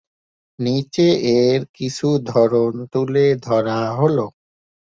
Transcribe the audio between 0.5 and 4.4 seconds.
নিচে এর কিছু ধরন তুলে ধরা হলো।